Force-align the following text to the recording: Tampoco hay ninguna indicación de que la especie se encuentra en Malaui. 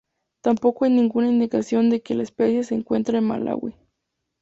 Tampoco 0.41 0.85
hay 0.85 0.91
ninguna 0.91 1.29
indicación 1.29 1.91
de 1.91 2.01
que 2.01 2.15
la 2.15 2.23
especie 2.23 2.63
se 2.63 2.73
encuentra 2.73 3.19
en 3.19 3.25
Malaui. 3.25 3.75